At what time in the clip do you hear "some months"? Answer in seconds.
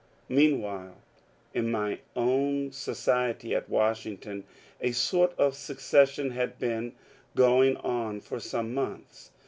8.39-9.29